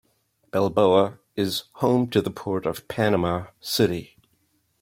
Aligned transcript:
Balboa 0.49 1.19
is 1.35 1.65
home 1.73 2.09
to 2.09 2.23
the 2.23 2.31
port 2.31 2.65
of 2.65 2.87
Panama 2.87 3.49
City. 3.59 4.17